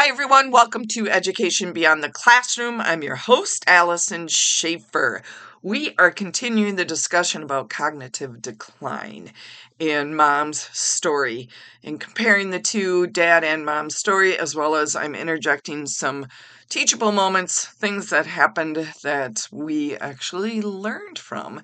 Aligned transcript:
Hi, 0.00 0.06
everyone. 0.06 0.52
Welcome 0.52 0.86
to 0.92 1.10
Education 1.10 1.72
Beyond 1.72 2.04
the 2.04 2.08
Classroom. 2.08 2.80
I'm 2.80 3.02
your 3.02 3.16
host, 3.16 3.64
Allison 3.66 4.28
Schaefer. 4.28 5.22
We 5.60 5.96
are 5.98 6.12
continuing 6.12 6.76
the 6.76 6.84
discussion 6.84 7.42
about 7.42 7.68
cognitive 7.68 8.40
decline 8.40 9.32
in 9.80 10.14
mom's 10.14 10.60
story 10.72 11.48
and 11.82 11.98
comparing 11.98 12.50
the 12.50 12.60
two, 12.60 13.08
dad 13.08 13.42
and 13.42 13.66
mom's 13.66 13.96
story, 13.96 14.38
as 14.38 14.54
well 14.54 14.76
as 14.76 14.94
I'm 14.94 15.16
interjecting 15.16 15.84
some 15.88 16.28
teachable 16.68 17.10
moments, 17.10 17.66
things 17.66 18.10
that 18.10 18.26
happened 18.26 18.76
that 19.02 19.48
we 19.50 19.96
actually 19.96 20.62
learned 20.62 21.18
from 21.18 21.60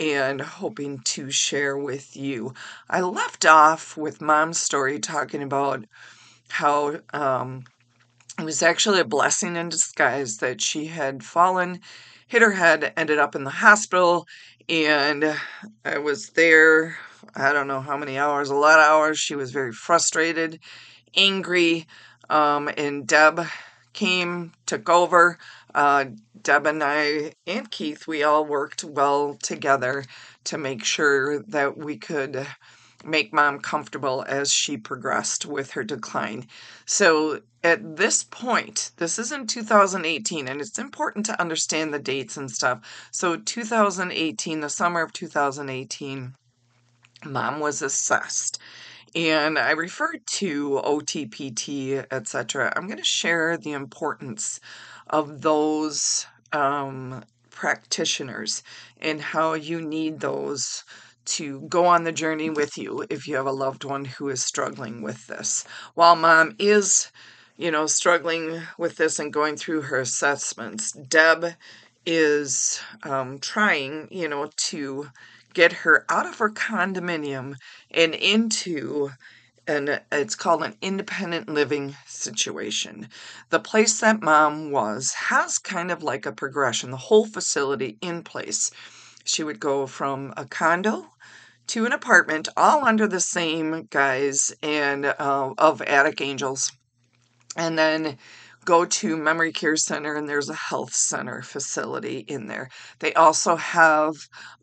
and 0.00 0.40
hoping 0.40 1.02
to 1.04 1.30
share 1.30 1.78
with 1.78 2.16
you. 2.16 2.52
I 2.90 3.02
left 3.02 3.46
off 3.46 3.96
with 3.96 4.20
mom's 4.20 4.58
story 4.58 4.98
talking 4.98 5.40
about 5.40 5.84
how 6.48 6.96
um, 7.12 7.64
it 8.38 8.44
was 8.44 8.62
actually 8.62 9.00
a 9.00 9.04
blessing 9.04 9.56
in 9.56 9.68
disguise 9.68 10.38
that 10.38 10.60
she 10.60 10.86
had 10.86 11.22
fallen, 11.22 11.80
hit 12.26 12.42
her 12.42 12.52
head, 12.52 12.92
ended 12.96 13.18
up 13.18 13.34
in 13.34 13.44
the 13.44 13.50
hospital, 13.50 14.26
and 14.68 15.36
I 15.84 15.98
was 15.98 16.30
there. 16.30 16.98
I 17.34 17.52
don't 17.52 17.68
know 17.68 17.80
how 17.80 17.96
many 17.96 18.18
hours, 18.18 18.50
a 18.50 18.54
lot 18.54 18.78
of 18.78 18.84
hours. 18.84 19.18
She 19.18 19.36
was 19.36 19.52
very 19.52 19.72
frustrated, 19.72 20.60
angry, 21.14 21.86
um, 22.28 22.68
and 22.76 23.06
Deb 23.06 23.46
came, 23.92 24.52
took 24.66 24.90
over. 24.90 25.38
Uh, 25.74 26.06
Deb 26.42 26.66
and 26.66 26.82
I 26.82 27.32
and 27.46 27.70
Keith, 27.70 28.06
we 28.06 28.22
all 28.22 28.44
worked 28.44 28.84
well 28.84 29.36
together 29.42 30.04
to 30.44 30.58
make 30.58 30.84
sure 30.84 31.40
that 31.40 31.76
we 31.76 31.96
could 31.96 32.46
make 33.06 33.32
mom 33.32 33.60
comfortable 33.60 34.24
as 34.26 34.52
she 34.52 34.76
progressed 34.76 35.46
with 35.46 35.72
her 35.72 35.84
decline. 35.84 36.46
So 36.84 37.40
at 37.62 37.96
this 37.96 38.24
point, 38.24 38.90
this 38.96 39.18
is 39.18 39.32
in 39.32 39.46
2018, 39.46 40.48
and 40.48 40.60
it's 40.60 40.78
important 40.78 41.26
to 41.26 41.40
understand 41.40 41.92
the 41.92 41.98
dates 41.98 42.36
and 42.36 42.50
stuff. 42.50 43.08
So 43.10 43.36
2018, 43.36 44.60
the 44.60 44.68
summer 44.68 45.02
of 45.02 45.12
2018, 45.12 46.34
mom 47.24 47.60
was 47.60 47.82
assessed. 47.82 48.58
And 49.14 49.58
I 49.58 49.70
referred 49.70 50.26
to 50.26 50.82
OTPT, 50.84 52.06
etc. 52.10 52.72
I'm 52.76 52.86
going 52.86 52.98
to 52.98 53.04
share 53.04 53.56
the 53.56 53.72
importance 53.72 54.60
of 55.06 55.40
those 55.40 56.26
um, 56.52 57.24
practitioners 57.50 58.62
and 59.00 59.20
how 59.20 59.54
you 59.54 59.80
need 59.80 60.20
those 60.20 60.84
to 61.26 61.60
go 61.62 61.86
on 61.86 62.04
the 62.04 62.12
journey 62.12 62.50
with 62.50 62.78
you 62.78 63.04
if 63.10 63.26
you 63.26 63.36
have 63.36 63.46
a 63.46 63.52
loved 63.52 63.84
one 63.84 64.04
who 64.04 64.28
is 64.28 64.42
struggling 64.42 65.02
with 65.02 65.26
this. 65.26 65.64
While 65.94 66.16
mom 66.16 66.56
is, 66.58 67.10
you 67.56 67.70
know, 67.70 67.86
struggling 67.86 68.62
with 68.78 68.96
this 68.96 69.18
and 69.18 69.32
going 69.32 69.56
through 69.56 69.82
her 69.82 70.00
assessments, 70.00 70.92
Deb 70.92 71.54
is 72.04 72.80
um, 73.02 73.38
trying, 73.38 74.08
you 74.10 74.28
know, 74.28 74.50
to 74.56 75.10
get 75.54 75.72
her 75.72 76.04
out 76.08 76.26
of 76.26 76.38
her 76.38 76.50
condominium 76.50 77.56
and 77.90 78.14
into 78.14 79.10
and 79.68 80.00
it's 80.12 80.36
called 80.36 80.62
an 80.62 80.76
independent 80.80 81.48
living 81.48 81.96
situation. 82.06 83.08
The 83.50 83.58
place 83.58 83.98
that 84.00 84.22
mom 84.22 84.70
was 84.70 85.12
has 85.14 85.58
kind 85.58 85.90
of 85.90 86.02
like 86.04 86.24
a 86.24 86.32
progression, 86.32 86.92
the 86.92 86.96
whole 86.96 87.26
facility 87.26 87.98
in 88.00 88.22
place. 88.22 88.70
She 89.24 89.42
would 89.42 89.58
go 89.58 89.88
from 89.88 90.32
a 90.36 90.44
condo 90.44 91.06
to 91.68 91.84
an 91.86 91.92
apartment, 91.92 92.48
all 92.56 92.84
under 92.84 93.06
the 93.06 93.20
same 93.20 93.88
guise 93.90 94.54
and 94.62 95.06
uh, 95.06 95.52
of 95.58 95.82
Attic 95.82 96.20
Angels, 96.20 96.72
and 97.56 97.78
then 97.78 98.18
go 98.66 98.84
to 98.84 99.16
Memory 99.16 99.52
Care 99.52 99.76
Center, 99.76 100.16
and 100.16 100.28
there's 100.28 100.50
a 100.50 100.54
health 100.54 100.92
center 100.92 101.40
facility 101.40 102.18
in 102.18 102.48
there. 102.48 102.68
They 102.98 103.14
also 103.14 103.54
have 103.56 104.14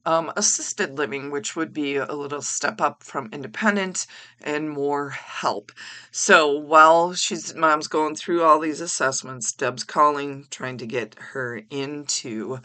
um, 0.05 0.31
assisted 0.35 0.97
living, 0.97 1.31
which 1.31 1.55
would 1.55 1.73
be 1.73 1.95
a 1.95 2.13
little 2.13 2.41
step 2.41 2.81
up 2.81 3.01
from 3.01 3.29
independent 3.31 4.05
and 4.43 4.69
more 4.69 5.09
help. 5.09 5.71
So 6.11 6.51
while 6.51 7.13
she's 7.13 7.55
mom's 7.55 7.87
going 7.87 8.15
through 8.15 8.43
all 8.43 8.59
these 8.59 8.81
assessments, 8.81 9.53
Deb's 9.53 9.85
calling, 9.85 10.45
trying 10.51 10.77
to 10.79 10.85
get 10.85 11.15
her 11.17 11.61
into 11.69 12.59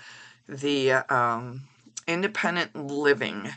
the 0.49 0.93
um, 0.93 1.69
independent 2.09 2.75
living 2.75 3.51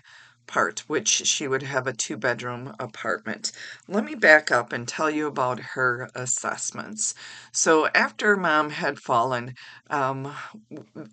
part, 0.52 0.82
which 0.88 1.10
she 1.10 1.48
would 1.48 1.64
have 1.64 1.88
a 1.88 1.94
two 1.94 2.18
bedroom 2.18 2.76
apartment. 2.80 3.52
Let 3.88 4.04
me 4.06 4.16
back 4.16 4.52
up 4.52 4.74
and 4.74 4.88
tell 4.88 5.10
you 5.10 5.28
about 5.28 5.60
her 5.76 6.10
assessments. 6.16 7.14
So, 7.54 7.88
after 7.96 8.36
mom 8.38 8.70
had 8.72 9.00
fallen, 9.00 9.56
um, 9.90 10.36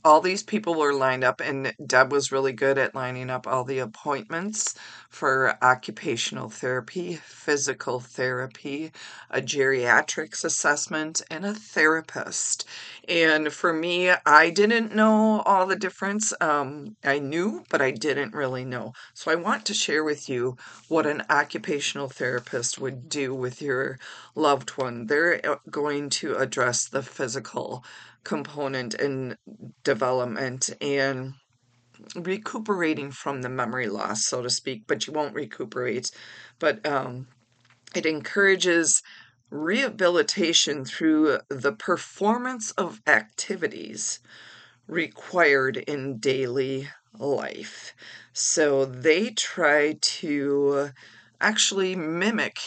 all 0.04 0.21
these 0.21 0.43
people 0.43 0.75
were 0.75 0.94
lined 0.94 1.25
up, 1.25 1.41
and 1.41 1.72
Deb 1.87 2.12
was 2.12 2.32
really 2.32 2.53
good 2.53 2.78
at 2.78 2.94
lining 2.94 3.31
up 3.31 3.47
all 3.47 3.65
the 3.65 3.78
appointments 3.78 4.75
for 5.10 5.56
occupational 5.62 6.49
therapy, 6.50 7.16
physical 7.25 8.00
therapy, 8.00 8.93
a 9.31 9.41
geriatrics 9.41 10.44
assessment, 10.44 11.22
and 11.31 11.44
a 11.47 11.55
therapist. 11.55 12.66
And 13.09 13.53
for 13.53 13.72
me, 13.72 14.10
I 14.26 14.50
didn't 14.50 14.94
know 14.94 15.43
all 15.47 15.66
the 15.66 15.76
difference. 15.76 16.32
Um, 16.41 16.97
I 17.05 17.19
knew, 17.19 17.65
but 17.70 17.82
I 17.82 17.91
didn't 17.91 18.34
really 18.34 18.65
know. 18.65 18.93
So 19.15 19.28
I 19.28 19.34
want 19.34 19.66
to 19.66 19.75
share 19.75 20.03
with 20.03 20.28
you 20.28 20.56
what 20.89 21.06
an 21.06 21.22
occupational 21.28 22.09
therapist 22.09 22.78
would 22.78 23.09
do 23.09 23.34
with 23.34 23.61
your 23.61 23.99
loved 24.34 24.71
one. 24.71 25.06
They're 25.06 25.41
uh, 25.44 25.56
going 25.71 26.11
to 26.11 26.37
address 26.37 26.89
the 26.89 27.03
physical 27.03 27.84
component 28.25 28.94
and 28.94 29.37
development 29.84 30.71
and 30.81 31.34
recuperating 32.15 33.11
from 33.11 33.43
the 33.43 33.49
memory 33.49 33.88
loss, 33.88 34.25
so 34.25 34.43
to 34.43 34.50
speak, 34.50 34.84
but 34.87 35.06
you 35.06 35.12
won't 35.12 35.34
recuperate. 35.34 36.11
But 36.59 36.87
um, 36.87 37.28
it 37.94 38.06
encourages 38.06 39.03
rehabilitation 39.50 40.84
through 40.84 41.38
the 41.49 41.72
performance 41.72 42.71
of 42.72 43.00
activities 43.06 44.21
required 44.87 45.77
in 45.77 46.19
daily 46.19 46.88
life. 47.16 47.94
So 48.32 48.84
they 48.84 49.30
try 49.30 49.94
to 50.00 50.91
actually 51.41 51.94
mimic 51.96 52.58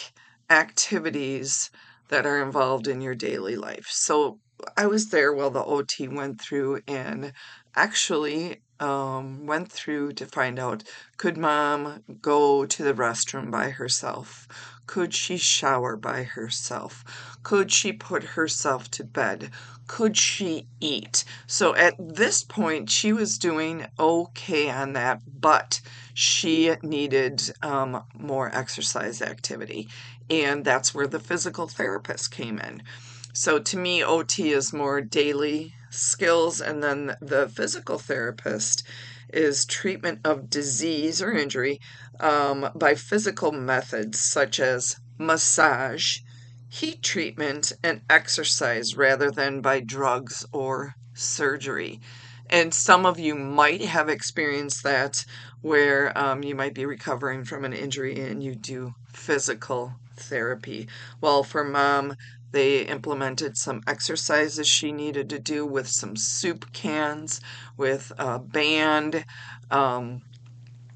activities 0.50 1.70
that 2.10 2.26
are 2.26 2.42
involved 2.42 2.88
in 2.88 3.02
your 3.02 3.16
daily 3.16 3.56
life. 3.56 3.88
So 3.90 4.40
I 4.78 4.86
was 4.88 5.10
there 5.10 5.34
while 5.34 5.50
the 5.50 5.64
OT 5.64 6.08
went 6.08 6.42
through 6.42 6.82
and 6.88 7.34
actually 7.76 8.62
um, 8.82 9.46
went 9.46 9.72
through 9.72 10.14
to 10.14 10.26
find 10.26 10.60
out 10.60 10.84
could 11.18 11.38
mom 11.38 12.04
go 12.22 12.66
to 12.66 12.84
the 12.84 12.94
restroom 12.94 13.52
by 13.52 13.70
herself? 13.70 14.48
Could 14.88 15.14
she 15.14 15.38
shower 15.38 15.96
by 15.96 16.24
herself? 16.24 17.04
Could 17.44 17.72
she 17.72 17.94
put 17.94 18.24
herself 18.24 18.92
to 18.92 19.04
bed? 19.04 19.52
Could 19.88 20.18
she 20.18 20.68
eat? 20.80 21.24
So 21.48 21.76
at 21.76 21.94
this 22.00 22.44
point, 22.44 22.90
she 22.90 23.14
was 23.14 23.38
doing 23.38 23.86
okay 24.00 24.70
on 24.70 24.94
that, 24.94 25.22
but 25.40 25.80
she 26.14 26.76
needed 26.82 27.54
um, 27.62 28.04
more 28.14 28.54
exercise 28.54 29.22
activity. 29.22 29.90
And 30.30 30.66
that's 30.66 30.94
where 30.94 31.08
the 31.08 31.20
physical 31.20 31.68
therapist 31.68 32.32
came 32.32 32.58
in. 32.60 32.84
So 33.34 33.60
to 33.60 33.78
me, 33.78 34.04
OT 34.04 34.52
is 34.52 34.74
more 34.74 35.02
daily 35.02 35.76
skills, 35.92 36.62
and 36.62 36.82
then 36.82 37.16
the 37.22 37.48
physical 37.50 38.00
therapist 38.00 38.84
is 39.32 39.66
treatment 39.66 40.20
of 40.26 40.50
disease 40.50 41.22
or 41.22 41.32
injury 41.32 41.80
um, 42.20 42.70
by 42.76 42.96
physical 42.96 43.52
methods 43.52 44.20
such 44.20 44.60
as 44.60 44.98
massage, 45.18 46.20
heat 46.70 47.04
treatment, 47.04 47.72
and 47.84 48.02
exercise 48.10 48.98
rather 48.98 49.30
than 49.32 49.62
by 49.62 49.80
drugs 49.80 50.46
or 50.52 50.96
surgery. 51.14 52.00
And 52.50 52.74
some 52.74 53.06
of 53.06 53.20
you 53.20 53.36
might 53.36 53.82
have 53.82 54.10
experienced 54.10 54.84
that 54.84 55.24
where 55.62 56.18
um, 56.18 56.44
you 56.44 56.56
might 56.56 56.74
be 56.74 56.86
recovering 56.86 57.46
from 57.46 57.64
an 57.64 57.74
injury 57.74 58.20
and 58.20 58.44
you 58.44 58.56
do 58.56 58.94
physical 59.14 59.94
therapy. 60.18 60.88
Well, 61.22 61.44
for 61.44 61.64
mom, 61.64 62.16
they 62.52 62.82
implemented 62.82 63.58
some 63.58 63.82
exercises 63.88 64.68
she 64.68 64.92
needed 64.92 65.30
to 65.30 65.40
do 65.40 65.66
with 65.66 65.88
some 65.88 66.16
soup 66.16 66.72
cans, 66.74 67.42
with 67.78 68.12
a 68.18 68.40
band. 68.40 69.26
Um, 69.70 70.22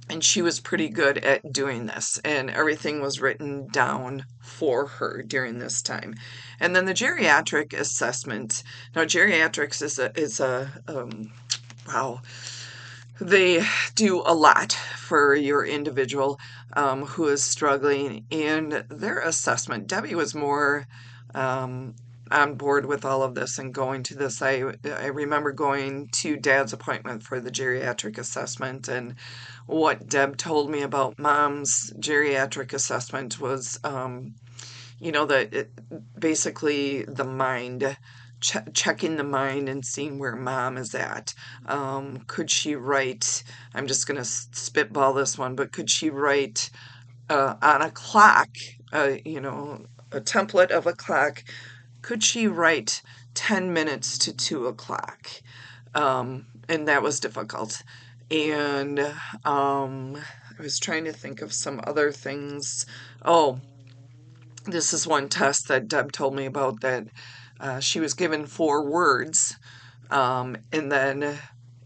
and 0.09 0.23
she 0.23 0.41
was 0.41 0.59
pretty 0.59 0.89
good 0.89 1.17
at 1.19 1.51
doing 1.51 1.87
this, 1.87 2.19
and 2.23 2.49
everything 2.49 3.01
was 3.01 3.21
written 3.21 3.67
down 3.67 4.25
for 4.39 4.85
her 4.85 5.23
during 5.23 5.57
this 5.57 5.81
time. 5.81 6.13
And 6.59 6.75
then 6.75 6.85
the 6.85 6.93
geriatric 6.93 7.73
assessment. 7.73 8.63
Now, 8.95 9.05
geriatrics 9.05 9.81
is 9.81 9.97
a 9.97 10.17
is 10.19 10.39
a 10.39 10.71
um, 10.87 11.31
wow. 11.87 12.21
They 13.19 13.65
do 13.95 14.21
a 14.25 14.33
lot 14.35 14.73
for 14.73 15.33
your 15.33 15.65
individual 15.65 16.37
um, 16.73 17.05
who 17.05 17.27
is 17.29 17.41
struggling, 17.41 18.25
and 18.29 18.83
their 18.89 19.19
assessment. 19.19 19.87
Debbie 19.87 20.15
was 20.15 20.35
more 20.35 20.85
um, 21.35 21.95
on 22.31 22.55
board 22.55 22.87
with 22.87 23.05
all 23.05 23.23
of 23.23 23.35
this 23.35 23.59
and 23.59 23.73
going 23.75 24.03
to 24.05 24.15
this. 24.15 24.41
I 24.41 24.63
I 24.85 25.07
remember 25.07 25.53
going 25.53 26.09
to 26.13 26.37
Dad's 26.37 26.73
appointment 26.73 27.23
for 27.23 27.41
the 27.41 27.51
geriatric 27.51 28.19
assessment, 28.19 28.89
and 28.89 29.15
what 29.67 30.09
Deb 30.09 30.37
told 30.37 30.71
me 30.71 30.83
about 30.83 31.19
Mom's 31.19 31.93
geriatric 31.99 32.73
assessment 32.73 33.39
was, 33.41 33.79
um, 33.85 34.35
you 34.99 35.11
know, 35.11 35.25
that 35.27 35.69
basically 36.19 37.03
the 37.05 37.25
mind. 37.25 37.97
Ch- 38.41 38.57
checking 38.73 39.17
the 39.17 39.23
mind 39.25 39.69
and 39.69 39.85
seeing 39.85 40.19
where 40.19 40.35
mom 40.35 40.77
is 40.77 40.95
at. 40.95 41.33
Um, 41.67 42.19
could 42.27 42.51
she 42.51 42.75
write? 42.75 43.43
I'm 43.73 43.87
just 43.87 44.07
going 44.07 44.17
to 44.17 44.25
spitball 44.25 45.13
this 45.13 45.37
one, 45.37 45.55
but 45.55 45.73
could 45.73 45.89
she 45.89 46.11
write 46.11 46.69
uh, 47.29 47.55
on 47.61 47.83
a 47.83 47.91
clock, 47.91 48.49
uh, 48.93 49.15
you 49.25 49.41
know, 49.41 49.85
a 50.15 50.21
template 50.21 50.71
of 50.71 50.87
a 50.87 50.93
clock, 50.93 51.43
could 52.01 52.23
she 52.23 52.47
write 52.47 53.01
10 53.33 53.73
minutes 53.73 54.17
to 54.19 54.33
2 54.35 54.67
o'clock? 54.67 55.27
Um, 55.93 56.45
and 56.69 56.87
that 56.87 57.03
was 57.03 57.19
difficult. 57.19 57.83
And 58.31 58.99
um, 59.43 60.17
I 60.57 60.61
was 60.61 60.79
trying 60.79 61.05
to 61.05 61.13
think 61.13 61.41
of 61.41 61.53
some 61.53 61.81
other 61.83 62.11
things. 62.11 62.85
Oh, 63.23 63.59
this 64.65 64.93
is 64.93 65.05
one 65.05 65.29
test 65.29 65.67
that 65.67 65.87
Deb 65.87 66.11
told 66.11 66.35
me 66.35 66.45
about 66.45 66.81
that 66.81 67.07
uh, 67.59 67.79
she 67.79 67.99
was 67.99 68.13
given 68.13 68.45
four 68.45 68.89
words 68.89 69.55
um, 70.09 70.57
and 70.71 70.91
then 70.91 71.37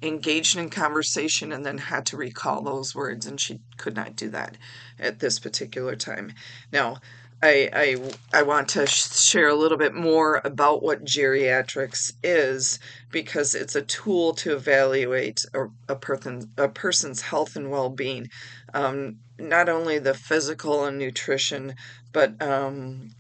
engaged 0.02 0.58
in 0.58 0.70
conversation 0.70 1.52
and 1.52 1.66
then 1.66 1.78
had 1.78 2.06
to 2.08 2.18
recall 2.18 2.62
those 2.62 2.96
words, 2.96 3.26
and 3.26 3.40
she 3.40 3.60
could 3.78 3.96
not 3.96 4.16
do 4.16 4.30
that 4.30 4.56
at 4.98 5.20
this 5.20 5.40
particular 5.40 5.96
time. 5.96 6.32
Now, 6.72 6.98
I, 7.42 7.70
I, 7.74 8.40
I 8.40 8.44
want 8.44 8.70
to 8.70 8.86
share 8.86 9.48
a 9.48 9.56
little 9.56 9.78
bit 9.78 9.94
more 9.94 10.42
about 10.44 10.84
what 10.84 11.06
geriatrics 11.06 12.12
is 12.22 12.80
because 13.12 13.56
it's 13.56 13.76
a 13.76 13.82
tool 13.82 14.34
to 14.36 14.54
evaluate 14.54 15.46
a, 15.54 15.68
a, 15.88 15.96
person, 15.96 16.52
a 16.58 16.68
person's 16.68 17.22
health 17.22 17.56
and 17.56 17.72
well 17.72 17.90
being. 17.90 18.30
Um, 18.74 19.20
not 19.38 19.70
only 19.70 20.00
the 20.00 20.14
physical 20.14 20.84
and 20.84 20.98
nutrition, 20.98 21.76
but 22.12 22.42
um, 22.42 23.12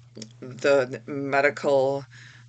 the 0.41 1.01
medical 1.05 2.05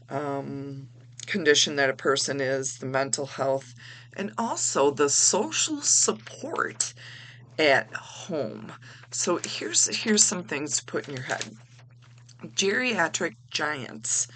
um, 0.09 0.89
condition 1.27 1.77
that 1.77 1.91
a 1.91 1.95
person 1.95 2.41
is, 2.41 2.79
the 2.79 2.87
mental 2.87 3.27
health, 3.27 3.75
and 4.17 4.33
also 4.37 4.91
the 4.91 5.09
social 5.09 5.81
support 5.83 6.95
at 7.61 7.93
home. 7.95 8.73
So 9.11 9.39
here's 9.45 9.95
here's 10.03 10.25
some 10.25 10.45
things 10.45 10.79
to 10.79 10.85
put 10.85 11.09
in 11.09 11.17
your 11.17 11.25
head. 11.25 11.45
Geriatric 12.57 13.35
giants 13.51 14.27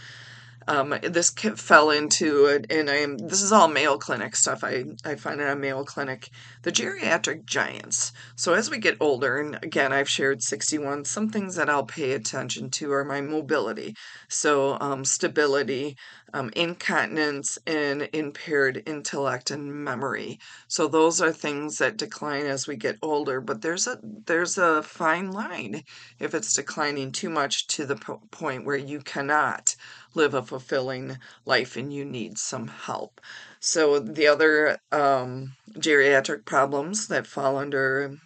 um, 0.67 0.95
this 1.03 1.31
fell 1.31 1.91
into 1.91 2.47
it, 2.47 2.67
and 2.71 2.89
I'm 2.89 3.19
this 3.19 3.43
is 3.43 3.53
all 3.53 3.69
Mayo 3.69 3.99
Clinic 3.99 4.35
stuff. 4.35 4.65
I 4.65 4.85
I 5.05 5.15
find 5.17 5.41
it 5.41 5.49
on 5.49 5.61
Mayo 5.61 5.85
Clinic. 5.85 6.31
The 6.63 6.73
geriatric 6.73 7.45
giants. 7.45 8.13
So 8.37 8.55
as 8.55 8.71
we 8.71 8.79
get 8.79 8.97
older, 9.01 9.39
and 9.39 9.59
again 9.63 9.93
I've 9.93 10.09
shared 10.09 10.43
61. 10.43 11.05
Some 11.05 11.29
things 11.29 11.57
that 11.57 11.69
I'll 11.69 11.85
pay 11.85 12.13
attention 12.13 12.71
to 12.71 12.93
are 12.93 13.05
my 13.05 13.21
mobility, 13.21 13.95
so 14.29 14.79
um, 14.81 15.05
stability, 15.05 15.97
um, 16.33 16.51
incontinence, 16.57 17.59
and 17.67 18.09
impaired 18.13 18.83
intellect 18.87 19.51
and 19.51 19.73
memory. 19.85 20.39
So 20.69 20.89
those 20.89 21.21
are 21.21 21.33
things 21.33 21.79
that 21.79 21.97
decline 21.97 22.47
as 22.47 22.67
we 22.67 22.77
get 22.77 22.99
older. 23.03 23.41
But 23.41 23.63
there's 23.63 23.87
a 23.87 23.99
there's 24.03 24.59
a 24.59 24.83
fine 24.83 25.31
line 25.33 25.83
if 26.19 26.35
it's 26.35 26.55
declining 26.55 27.13
too 27.13 27.31
much 27.31 27.67
to 27.69 27.87
the 27.87 27.97
po- 27.97 28.23
point 28.31 28.65
where 28.65 28.77
you 28.77 29.01
cannot 29.01 29.77
live 30.15 30.35
a 30.35 30.43
fulfilling 30.43 31.19
life 31.45 31.77
and 31.77 31.93
you 31.93 32.05
need 32.05 32.39
some 32.39 32.69
help. 32.69 33.21
So, 33.61 33.99
the 33.99 34.27
other 34.27 34.79
um, 34.93 35.53
geriatric 35.79 36.45
problems 36.45 37.09
that 37.09 37.27
fall 37.27 37.57
under 37.57 38.19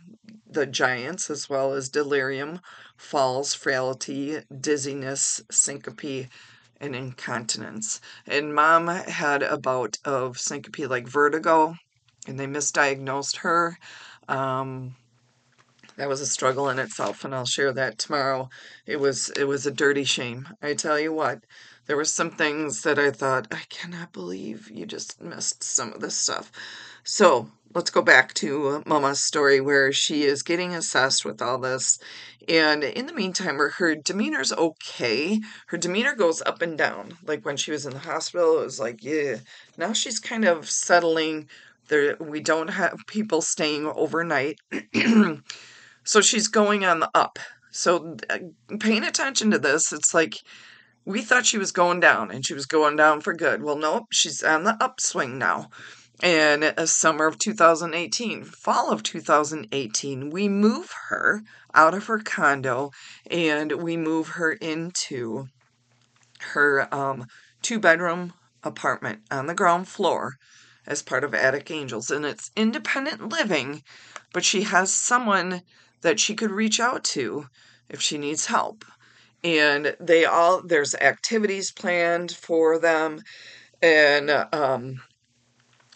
the 0.51 0.67
giants, 0.67 1.31
as 1.31 1.49
well 1.49 1.75
as 1.75 1.89
delirium, 1.89 2.61
falls, 2.97 3.55
frailty, 3.55 4.41
dizziness, 4.61 5.43
syncope, 5.51 6.27
and 6.81 6.95
incontinence. 6.95 8.01
And 8.27 8.55
mom 8.55 8.87
had 8.89 9.43
a 9.43 9.59
bout 9.59 9.99
of 10.05 10.39
syncope 10.39 10.89
like 10.89 11.09
vertigo, 11.09 11.75
and 12.27 12.39
they 12.39 12.47
misdiagnosed 12.47 13.39
her. 13.39 13.79
Um, 14.29 14.97
that 15.97 16.09
was 16.09 16.21
a 16.21 16.27
struggle 16.27 16.69
in 16.69 16.79
itself, 16.79 17.25
and 17.25 17.35
I'll 17.35 17.45
share 17.45 17.73
that 17.73 17.99
tomorrow. 17.99 18.49
It 18.87 19.01
was 19.01 19.31
it 19.31 19.45
was 19.45 19.67
a 19.67 19.73
dirty 19.73 20.05
shame. 20.05 20.49
I 20.63 20.75
tell 20.75 20.99
you 20.99 21.13
what, 21.13 21.41
there 21.87 21.97
were 21.97 22.05
some 22.05 22.31
things 22.31 22.83
that 22.83 22.99
I 22.99 23.11
thought, 23.11 23.49
I 23.51 23.63
cannot 23.69 24.13
believe 24.13 24.71
you 24.71 24.87
just 24.87 25.21
missed 25.21 25.65
some 25.65 25.93
of 25.93 26.01
this 26.01 26.17
stuff. 26.17 26.53
So 27.03 27.51
let's 27.75 27.91
go 27.91 28.03
back 28.03 28.35
to 28.35 28.83
Mama's 28.87 29.23
story 29.23 29.61
where 29.61 29.93
she 29.93 30.25
is 30.25 30.43
getting 30.43 30.75
assessed 30.75 31.25
with 31.25 31.43
all 31.43 31.59
this. 31.59 31.99
And 32.49 32.83
in 32.83 33.07
the 33.07 33.13
meantime, 33.13 33.57
her, 33.59 33.71
her 33.71 33.95
demeanor's 33.95 34.53
okay. 34.53 35.41
Her 35.67 35.77
demeanor 35.77 36.15
goes 36.15 36.41
up 36.43 36.63
and 36.63 36.79
down. 36.79 37.19
Like 37.25 37.45
when 37.45 37.57
she 37.57 37.71
was 37.71 37.85
in 37.85 37.93
the 37.93 37.99
hospital, 37.99 38.61
it 38.61 38.65
was 38.65 38.81
like, 38.81 39.05
yeah. 39.05 39.37
Now 39.77 39.93
she's 39.93 40.19
kind 40.19 40.45
of 40.45 40.69
settling. 40.71 41.49
There, 41.89 42.17
we 42.19 42.41
don't 42.41 42.69
have 42.69 42.99
people 43.07 43.43
staying 43.43 43.87
overnight. 43.87 44.59
so 46.05 46.21
she's 46.21 46.49
going 46.49 46.85
on 46.85 47.01
the 47.01 47.11
up. 47.15 47.39
So 47.71 48.17
uh, 48.31 48.39
paying 48.81 49.05
attention 49.05 49.51
to 49.51 49.59
this, 49.59 49.93
it's 49.93 50.15
like 50.15 50.37
we 51.05 51.23
thought 51.23 51.47
she 51.47 51.59
was 51.59 51.73
going 51.73 52.01
down 52.01 52.31
and 52.31 52.45
she 52.45 52.55
was 52.55 52.67
going 52.67 52.97
down 52.97 53.21
for 53.21 53.35
good. 53.35 53.63
Well, 53.63 53.77
nope, 53.77 54.07
she's 54.11 54.43
on 54.43 54.65
the 54.65 54.77
upswing 54.83 55.39
now. 55.39 55.69
A 56.21 56.87
summer 56.87 57.27
of 57.27 57.39
2018, 57.39 58.45
fall 58.45 58.91
of 58.91 59.03
2018, 59.03 60.31
we 60.31 60.49
move 60.49 60.93
her 61.09 61.43
out 61.75 61.95
of 61.95 62.07
her 62.07 62.19
condo 62.19 62.91
and 63.31 63.73
we 63.73 63.97
move 63.97 64.29
her 64.31 64.53
into 64.53 65.49
her 66.41 66.93
um, 66.93 67.27
two 67.63 67.79
bedroom 67.79 68.33
apartment 68.65 69.21
on 69.31 69.47
the 69.47 69.55
ground 69.55 69.87
floor 69.87 70.37
as 70.87 71.03
part 71.03 71.23
of 71.23 71.35
Attic 71.35 71.71
Angels. 71.71 72.11
And 72.11 72.25
it's 72.25 72.51
independent 72.57 73.29
living, 73.29 73.83
but 74.33 74.45
she 74.45 74.63
has 74.63 74.93
someone 74.93 75.63
that 76.01 76.19
she 76.19 76.35
could 76.35 76.51
reach 76.51 76.81
out 76.81 77.05
to 77.05 77.47
if 77.89 78.01
she 78.01 78.19
needs 78.19 78.47
help 78.47 78.85
and 79.45 79.97
they 80.01 80.25
all 80.25 80.63
there's 80.63 80.95
activities 80.97 81.71
planned 81.71 82.33
for 82.33 82.79
them 82.79 83.21
and 83.81 84.31
um 84.53 85.01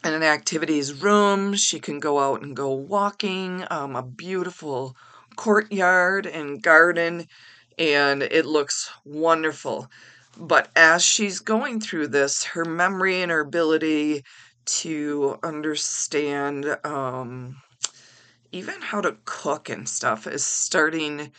and 0.04 0.14
an 0.14 0.22
activities 0.22 1.02
room 1.02 1.54
she 1.54 1.78
can 1.78 2.00
go 2.00 2.18
out 2.18 2.42
and 2.42 2.56
go 2.56 2.72
walking 2.72 3.64
um, 3.70 3.96
a 3.96 4.02
beautiful 4.02 4.96
courtyard 5.36 6.26
and 6.26 6.62
garden 6.62 7.26
and 7.78 8.22
it 8.22 8.44
looks 8.44 8.90
wonderful 9.04 9.88
but 10.36 10.68
as 10.76 11.04
she's 11.04 11.40
going 11.40 11.80
through 11.80 12.08
this 12.08 12.44
her 12.44 12.64
memory 12.64 13.22
and 13.22 13.30
her 13.30 13.40
ability 13.40 14.24
to 14.64 15.38
understand 15.42 16.76
um, 16.84 17.56
even 18.52 18.80
how 18.80 19.00
to 19.00 19.16
cook 19.24 19.68
and 19.68 19.88
stuff 19.88 20.26
is 20.26 20.44
starting 20.44 21.32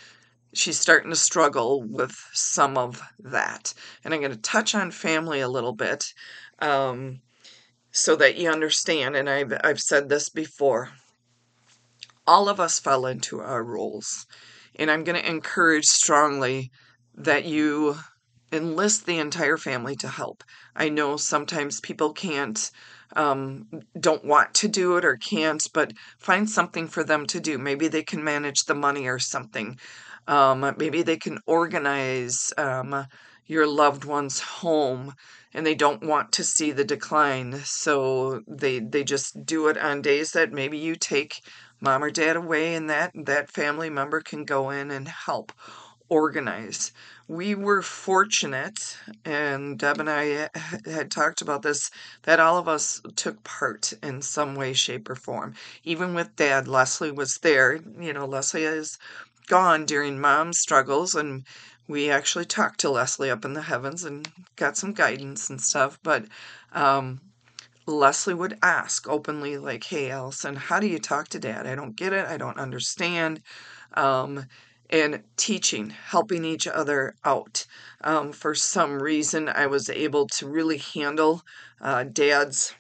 she's 0.53 0.79
starting 0.79 1.09
to 1.09 1.15
struggle 1.15 1.81
with 1.83 2.15
some 2.31 2.77
of 2.77 3.01
that. 3.19 3.73
And 4.03 4.13
I'm 4.13 4.21
going 4.21 4.31
to 4.31 4.37
touch 4.37 4.75
on 4.75 4.91
family 4.91 5.39
a 5.39 5.49
little 5.49 5.73
bit 5.73 6.13
um, 6.59 7.21
so 7.93 8.15
that 8.17 8.35
you 8.35 8.49
understand. 8.49 9.15
And 9.15 9.29
I've, 9.29 9.53
I've 9.63 9.79
said 9.79 10.09
this 10.09 10.27
before 10.27 10.89
all 12.25 12.49
of 12.49 12.59
us 12.59 12.79
fell 12.79 13.05
into 13.05 13.39
our 13.39 13.63
roles. 13.63 14.25
And 14.75 14.89
I'm 14.89 15.03
going 15.03 15.21
to 15.21 15.29
encourage 15.29 15.85
strongly 15.85 16.71
that 17.15 17.45
you 17.45 17.95
enlist 18.51 19.05
the 19.05 19.19
entire 19.19 19.57
family 19.57 19.95
to 19.97 20.07
help. 20.07 20.43
I 20.75 20.89
know 20.89 21.17
sometimes 21.17 21.79
people 21.79 22.13
can't, 22.13 22.71
um, 23.15 23.67
don't 23.99 24.25
want 24.25 24.53
to 24.55 24.67
do 24.67 24.97
it 24.97 25.05
or 25.05 25.17
can't, 25.17 25.65
but 25.73 25.93
find 26.17 26.49
something 26.49 26.87
for 26.87 27.03
them 27.03 27.25
to 27.27 27.39
do. 27.39 27.57
Maybe 27.57 27.87
they 27.87 28.03
can 28.03 28.23
manage 28.23 28.65
the 28.65 28.75
money 28.75 29.07
or 29.07 29.19
something. 29.19 29.77
Um, 30.27 30.73
maybe 30.77 31.03
they 31.03 31.17
can 31.17 31.39
organize 31.45 32.53
um, 32.57 33.05
your 33.45 33.67
loved 33.67 34.05
one's 34.05 34.39
home 34.39 35.15
and 35.53 35.65
they 35.65 35.75
don't 35.75 36.03
want 36.03 36.31
to 36.33 36.43
see 36.43 36.71
the 36.71 36.83
decline. 36.83 37.61
So 37.63 38.41
they, 38.47 38.79
they 38.79 39.03
just 39.03 39.45
do 39.45 39.67
it 39.67 39.77
on 39.77 40.01
days 40.01 40.31
that 40.31 40.51
maybe 40.51 40.77
you 40.77 40.95
take 40.95 41.41
mom 41.79 42.03
or 42.03 42.09
dad 42.09 42.35
away 42.35 42.75
and 42.75 42.89
that, 42.89 43.11
that 43.13 43.51
family 43.51 43.89
member 43.89 44.21
can 44.21 44.45
go 44.45 44.69
in 44.69 44.89
and 44.89 45.07
help 45.07 45.51
organize. 46.09 46.91
We 47.27 47.55
were 47.55 47.81
fortunate, 47.81 48.97
and 49.25 49.79
Deb 49.79 49.99
and 49.99 50.09
I 50.09 50.49
had 50.85 51.09
talked 51.09 51.41
about 51.41 51.61
this, 51.63 51.89
that 52.23 52.39
all 52.39 52.57
of 52.57 52.67
us 52.67 53.01
took 53.15 53.43
part 53.43 53.93
in 54.03 54.21
some 54.21 54.55
way, 54.55 54.73
shape, 54.73 55.09
or 55.09 55.15
form. 55.15 55.55
Even 55.83 56.13
with 56.13 56.35
dad, 56.35 56.67
Leslie 56.67 57.11
was 57.11 57.37
there. 57.41 57.79
You 57.99 58.13
know, 58.13 58.25
Leslie 58.25 58.63
is 58.63 58.99
gone 59.47 59.85
during 59.85 60.19
mom's 60.19 60.59
struggles 60.59 61.15
and 61.15 61.45
we 61.87 62.09
actually 62.09 62.45
talked 62.45 62.79
to 62.81 62.89
Leslie 62.89 63.31
up 63.31 63.45
in 63.45 63.53
the 63.53 63.61
heavens 63.61 64.03
and 64.03 64.27
got 64.55 64.77
some 64.77 64.93
guidance 64.93 65.49
and 65.49 65.61
stuff. 65.61 65.99
But 66.03 66.25
um, 66.71 67.21
Leslie 67.85 68.33
would 68.33 68.57
ask 68.61 69.07
openly, 69.07 69.57
like, 69.57 69.83
Hey, 69.83 70.09
Allison, 70.09 70.55
how 70.55 70.79
do 70.79 70.87
you 70.87 70.99
talk 70.99 71.27
to 71.29 71.39
dad? 71.39 71.67
I 71.67 71.75
don't 71.75 71.95
get 71.95 72.13
it. 72.13 72.25
I 72.25 72.37
don't 72.37 72.59
understand. 72.59 73.41
Um, 73.93 74.45
and 74.89 75.23
teaching, 75.37 75.89
helping 75.89 76.45
each 76.45 76.67
other 76.67 77.15
out. 77.25 77.65
Um, 78.01 78.31
for 78.31 78.53
some 78.53 79.01
reason, 79.01 79.49
I 79.49 79.65
was 79.65 79.89
able 79.89 80.27
to 80.27 80.47
really 80.47 80.77
handle 80.77 81.41
uh, 81.81 82.03
dad's 82.03 82.75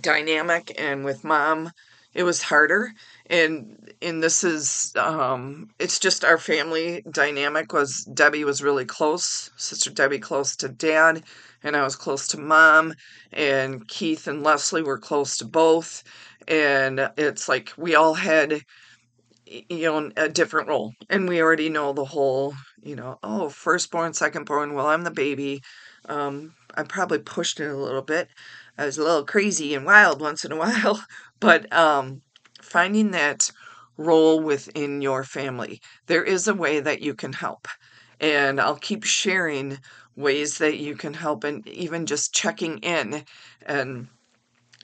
dynamic, 0.00 0.74
and 0.78 1.04
with 1.04 1.24
mom, 1.24 1.70
it 2.14 2.22
was 2.22 2.42
harder. 2.42 2.92
And 3.26 3.92
and 4.00 4.22
this 4.22 4.44
is 4.44 4.92
um, 4.96 5.70
it's 5.78 5.98
just 5.98 6.24
our 6.24 6.38
family 6.38 7.02
dynamic 7.10 7.72
was 7.72 8.04
Debbie 8.04 8.44
was 8.44 8.62
really 8.62 8.84
close, 8.84 9.50
sister 9.56 9.90
Debbie 9.90 10.18
close 10.18 10.56
to 10.56 10.68
dad, 10.68 11.24
and 11.62 11.76
I 11.76 11.82
was 11.84 11.96
close 11.96 12.28
to 12.28 12.40
mom, 12.40 12.94
and 13.32 13.86
Keith 13.88 14.26
and 14.26 14.42
Leslie 14.42 14.82
were 14.82 14.98
close 14.98 15.36
to 15.38 15.44
both. 15.44 16.04
And 16.46 17.10
it's 17.16 17.48
like 17.48 17.72
we 17.76 17.94
all 17.94 18.14
had 18.14 18.62
you 19.46 19.82
know, 19.82 20.10
a 20.16 20.28
different 20.28 20.68
role. 20.68 20.92
And 21.10 21.28
we 21.28 21.40
already 21.40 21.68
know 21.68 21.92
the 21.92 22.04
whole, 22.04 22.54
you 22.82 22.96
know, 22.96 23.18
oh, 23.22 23.48
firstborn, 23.48 24.12
secondborn. 24.12 24.74
Well, 24.74 24.86
I'm 24.86 25.04
the 25.04 25.10
baby. 25.10 25.62
Um, 26.08 26.54
I 26.74 26.82
probably 26.82 27.18
pushed 27.18 27.60
it 27.60 27.70
a 27.70 27.76
little 27.76 28.02
bit. 28.02 28.28
I 28.76 28.86
was 28.86 28.98
a 28.98 29.04
little 29.04 29.24
crazy 29.24 29.74
and 29.74 29.86
wild 29.86 30.20
once 30.20 30.44
in 30.44 30.52
a 30.52 30.56
while, 30.64 31.02
but 31.44 31.72
um, 31.72 32.22
finding 32.62 33.10
that 33.12 33.50
role 33.96 34.40
within 34.40 35.02
your 35.02 35.24
family, 35.24 35.80
there 36.06 36.24
is 36.24 36.48
a 36.48 36.54
way 36.54 36.80
that 36.80 37.02
you 37.02 37.14
can 37.14 37.32
help. 37.32 37.68
And 38.20 38.60
I'll 38.60 38.76
keep 38.76 39.04
sharing 39.04 39.78
ways 40.16 40.58
that 40.58 40.78
you 40.78 40.96
can 40.96 41.14
help 41.14 41.44
and 41.44 41.66
even 41.68 42.06
just 42.06 42.32
checking 42.32 42.78
in 42.78 43.24
and 43.66 44.08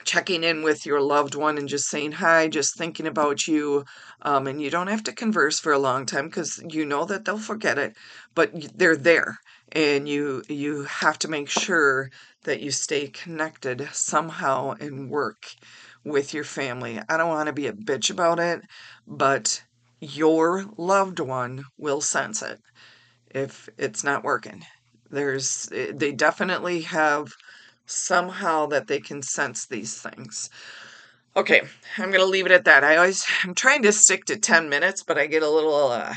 checking 0.03 0.43
in 0.43 0.63
with 0.63 0.85
your 0.85 1.01
loved 1.01 1.35
one 1.35 1.57
and 1.57 1.67
just 1.69 1.87
saying 1.89 2.13
hi, 2.13 2.47
just 2.47 2.75
thinking 2.77 3.07
about 3.07 3.47
you. 3.47 3.85
Um, 4.21 4.47
and 4.47 4.61
you 4.61 4.69
don't 4.69 4.87
have 4.87 5.03
to 5.03 5.13
converse 5.13 5.59
for 5.59 5.73
a 5.73 5.79
long 5.79 6.05
time 6.05 6.27
because 6.27 6.63
you 6.69 6.85
know 6.85 7.05
that 7.05 7.25
they'll 7.25 7.37
forget 7.39 7.77
it, 7.77 7.95
but 8.35 8.51
they're 8.77 8.97
there. 8.97 9.37
And 9.71 10.07
you 10.09 10.43
you 10.49 10.83
have 10.83 11.17
to 11.19 11.27
make 11.29 11.49
sure 11.49 12.09
that 12.43 12.61
you 12.61 12.71
stay 12.71 13.07
connected 13.07 13.89
somehow 13.93 14.71
and 14.79 15.09
work 15.09 15.55
with 16.03 16.33
your 16.33 16.43
family. 16.43 16.99
I 17.09 17.17
don't 17.17 17.29
want 17.29 17.47
to 17.47 17.53
be 17.53 17.67
a 17.67 17.73
bitch 17.73 18.09
about 18.09 18.39
it, 18.39 18.61
but 19.07 19.63
your 19.99 20.65
loved 20.77 21.19
one 21.19 21.63
will 21.77 22.01
sense 22.01 22.41
it 22.41 22.59
if 23.33 23.69
it's 23.77 24.03
not 24.03 24.23
working. 24.23 24.65
There's 25.09 25.69
they 25.71 26.11
definitely 26.11 26.81
have 26.81 27.31
somehow 27.85 28.67
that 28.67 28.87
they 28.87 28.99
can 28.99 29.21
sense 29.21 29.67
these 29.67 30.01
things. 30.01 30.49
Okay, 31.35 31.61
I'm 31.97 32.09
going 32.11 32.21
to 32.21 32.25
leave 32.25 32.45
it 32.45 32.51
at 32.51 32.65
that. 32.65 32.83
I 32.83 32.97
always 32.97 33.25
I'm 33.43 33.53
trying 33.55 33.83
to 33.83 33.91
stick 33.91 34.25
to 34.25 34.37
10 34.37 34.69
minutes, 34.69 35.03
but 35.03 35.17
I 35.17 35.27
get 35.27 35.43
a 35.43 35.49
little 35.49 35.89
uh 35.91 36.13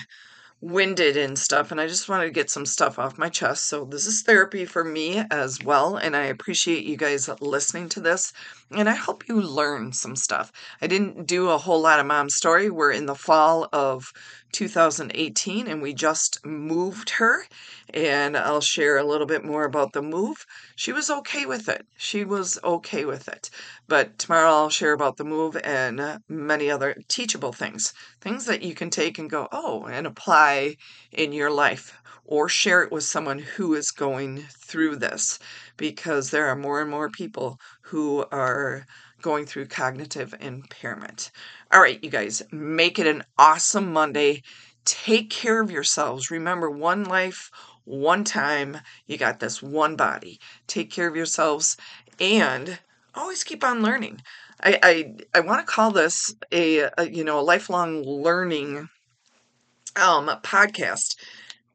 winded 0.65 1.19
and 1.19 1.39
stuff 1.39 1.71
and 1.71 1.79
I 1.79 1.87
just 1.87 2.09
wanted 2.09 2.25
to 2.25 2.31
get 2.31 2.49
some 2.49 2.65
stuff 2.65 2.99
off 2.99 3.19
my 3.19 3.29
chest. 3.29 3.67
So 3.67 3.85
this 3.85 4.07
is 4.07 4.23
therapy 4.23 4.65
for 4.65 4.83
me 4.83 5.23
as 5.31 5.63
well 5.63 5.97
and 5.97 6.17
I 6.17 6.25
appreciate 6.25 6.85
you 6.85 6.97
guys 6.97 7.29
listening 7.41 7.91
to 7.91 8.01
this 8.01 8.33
and 8.71 8.89
I 8.89 8.95
hope 8.95 9.29
you 9.29 9.43
learn 9.43 9.93
some 9.93 10.17
stuff. 10.17 10.51
I 10.81 10.87
didn't 10.87 11.27
do 11.27 11.51
a 11.51 11.59
whole 11.59 11.83
lot 11.83 12.01
of 12.01 12.07
mom 12.07 12.31
story. 12.31 12.71
We're 12.71 12.93
in 12.93 13.05
the 13.05 13.15
fall 13.15 13.69
of 13.75 14.11
2018 14.55 15.67
and 15.67 15.83
we 15.83 15.93
just 15.93 16.45
moved 16.47 17.11
her 17.11 17.45
and 17.93 18.37
I'll 18.37 18.61
share 18.61 18.97
a 18.97 19.05
little 19.05 19.27
bit 19.27 19.45
more 19.45 19.65
about 19.65 19.93
the 19.93 20.01
move. 20.01 20.47
She 20.77 20.93
was 20.93 21.11
okay 21.11 21.45
with 21.45 21.69
it. 21.69 21.87
She 21.99 22.25
was 22.25 22.59
okay 22.63 23.05
with 23.05 23.29
it. 23.29 23.51
But 23.89 24.19
tomorrow 24.19 24.51
I'll 24.51 24.71
share 24.71 24.93
about 24.93 25.17
the 25.17 25.25
move 25.25 25.57
and 25.65 26.21
many 26.29 26.71
other 26.71 26.97
teachable 27.09 27.53
things. 27.53 27.93
Things 28.21 28.47
that 28.47 28.63
you 28.63 28.75
can 28.75 28.91
take 28.91 29.19
and 29.19 29.29
go, 29.29 29.49
"Oh," 29.51 29.87
and 29.87 30.07
apply 30.07 30.77
in 31.11 31.33
your 31.33 31.51
life 31.51 31.93
or 32.25 32.49
share 32.49 32.83
it 32.83 32.93
with 32.93 33.05
someone 33.05 33.41
who 33.41 33.75
is 33.75 33.91
going 33.91 34.47
through 34.67 34.97
this 34.97 35.39
because 35.77 36.31
there 36.31 36.47
are 36.47 36.57
more 36.57 36.81
and 36.81 36.91
more 36.91 37.11
people 37.11 37.59
who 37.83 38.25
are 38.31 38.87
going 39.25 39.47
through 39.47 39.65
cognitive 39.65 40.35
impairment. 40.39 41.31
All 41.73 41.81
right, 41.81 41.99
you 42.05 42.11
guys, 42.11 42.43
make 42.53 42.99
it 42.99 43.07
an 43.07 43.23
awesome 43.39 43.91
Monday. 43.91 44.43
Take 44.85 45.31
care 45.31 45.63
of 45.63 45.71
yourselves. 45.71 46.31
Remember, 46.31 46.71
one 46.71 47.05
life, 47.05 47.51
one 47.85 48.25
time. 48.25 48.77
You 49.07 49.17
got 49.17 49.41
this 49.41 49.63
one 49.63 49.97
body. 49.97 50.39
Take 50.67 50.91
care 50.91 51.09
of 51.09 51.17
yourselves 51.17 51.79
and 52.21 52.79
always 53.15 53.45
keep 53.45 53.65
on 53.65 53.81
learning. 53.81 54.21
I 54.63 54.79
I, 54.83 55.15
I 55.39 55.41
want 55.41 55.67
to 55.67 55.73
call 55.73 55.91
this 55.91 56.35
a, 56.53 56.91
a 56.99 57.09
you 57.11 57.25
know 57.25 57.41
a 57.41 57.49
lifelong 57.53 58.03
learning 58.03 58.91
um 59.97 60.29
podcast 60.43 61.17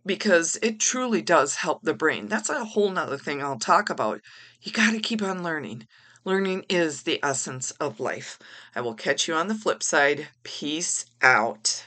because 0.05 0.59
it 0.61 0.79
truly 0.79 1.23
does 1.23 1.55
help 1.55 1.81
the 1.81 1.95
brain. 1.95 2.27
That's 2.27 2.49
a 2.49 2.63
whole 2.63 2.91
nother 2.91 3.17
thing 3.17 3.41
I'll 3.41 3.57
talk 3.57 3.89
about. 3.89 4.21
You 4.61 4.71
got 4.71 4.91
to 4.91 4.99
keep 4.99 5.23
on 5.23 5.41
learning. 5.41 5.87
Learning 6.29 6.63
is 6.69 7.01
the 7.01 7.19
essence 7.23 7.71
of 7.79 7.99
life. 7.99 8.37
I 8.75 8.81
will 8.81 8.93
catch 8.93 9.27
you 9.27 9.33
on 9.33 9.47
the 9.47 9.55
flip 9.55 9.81
side. 9.81 10.27
Peace 10.43 11.07
out. 11.23 11.83